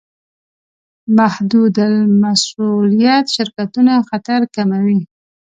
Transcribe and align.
محدودالمسوولیت 1.17 3.25
شرکتونه 3.35 3.93
خطر 4.09 4.41
کموي. 4.55 4.99